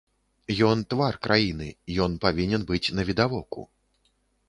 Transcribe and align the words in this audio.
Ён 0.69 0.81
твар 0.93 1.19
краіны, 1.27 1.69
ён 2.07 2.11
павінен 2.27 2.61
быць 2.73 2.83
навідавоку. 3.01 3.73